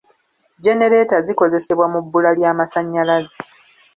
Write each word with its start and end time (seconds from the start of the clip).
Genereeta 0.63 1.17
zikozesebwa 1.27 1.85
mu 1.93 1.99
bbula 2.03 2.29
ly'amasannyalaze. 2.37 3.35